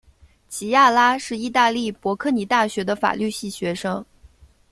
[0.49, 4.03] 琪亚拉是意大利博科尼大学的法律系学生。